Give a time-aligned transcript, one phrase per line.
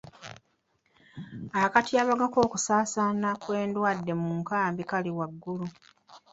[1.63, 5.67] Akatyabaga k'okusaasaana kw'endwadde mu nkambi kali waggulu.